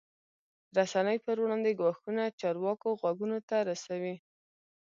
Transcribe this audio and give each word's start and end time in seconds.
رسنۍ 0.77 1.17
پر 1.25 1.35
وړاندې 1.43 1.71
ګواښونه 1.79 2.23
چارواکو 2.41 2.87
غوږونو 2.99 3.37
ته 3.49 3.57
رسوي. 3.69 4.15